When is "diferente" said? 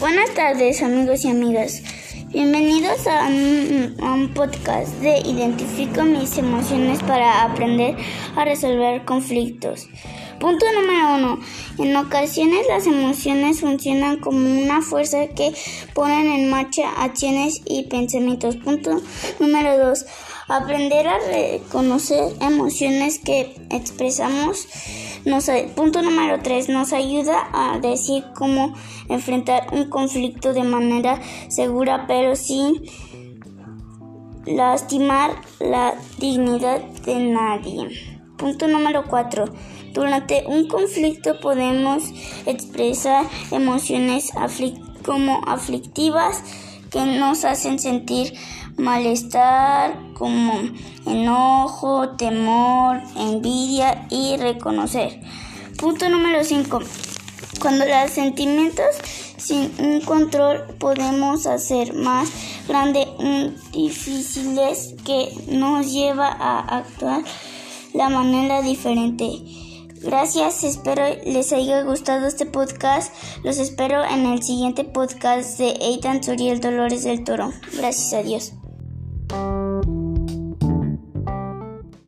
68.62-69.30